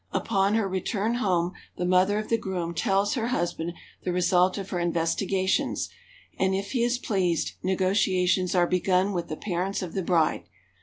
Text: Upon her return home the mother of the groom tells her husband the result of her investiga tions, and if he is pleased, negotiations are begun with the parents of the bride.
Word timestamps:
Upon 0.13 0.55
her 0.55 0.67
return 0.67 1.13
home 1.13 1.51
the 1.77 1.85
mother 1.85 2.17
of 2.17 2.27
the 2.29 2.37
groom 2.39 2.73
tells 2.73 3.13
her 3.13 3.27
husband 3.27 3.73
the 4.01 4.11
result 4.11 4.57
of 4.57 4.71
her 4.71 4.79
investiga 4.79 5.47
tions, 5.47 5.89
and 6.39 6.55
if 6.55 6.71
he 6.71 6.81
is 6.81 6.97
pleased, 6.97 7.51
negotiations 7.61 8.55
are 8.55 8.65
begun 8.65 9.13
with 9.13 9.27
the 9.27 9.37
parents 9.37 9.83
of 9.83 9.93
the 9.93 10.01
bride. 10.01 10.45